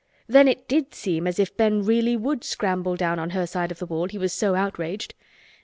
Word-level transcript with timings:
Then 0.25 0.47
it 0.47 0.67
did 0.67 0.95
seem 0.95 1.27
as 1.27 1.37
if 1.37 1.55
Ben 1.55 1.83
really 1.83 2.17
would 2.17 2.43
scramble 2.43 2.95
down 2.95 3.19
on 3.19 3.29
her 3.37 3.45
side 3.45 3.69
of 3.69 3.77
the 3.77 3.85
wall, 3.85 4.07
he 4.07 4.17
was 4.17 4.33
so 4.33 4.55
outraged. 4.55 5.13